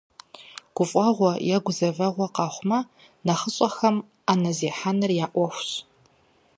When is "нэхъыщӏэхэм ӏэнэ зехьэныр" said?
3.25-5.11